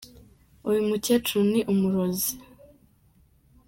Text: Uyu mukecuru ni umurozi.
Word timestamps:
Uyu 0.69 0.81
mukecuru 0.89 1.43
ni 1.51 1.61
umurozi. 1.73 2.33